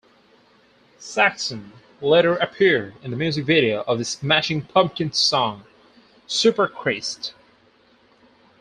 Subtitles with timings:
[0.97, 5.63] Saxon later appeared in the music video of the Smashing Pumpkins' song
[6.27, 7.33] "Superchrist".